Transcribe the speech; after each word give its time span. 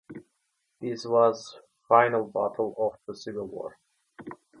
This 0.79 1.05
was 1.05 1.53
the 1.59 1.85
final 1.87 2.23
battle 2.25 2.73
of 2.79 2.97
the 3.05 3.15
Civil 3.15 3.45
War. 3.45 3.77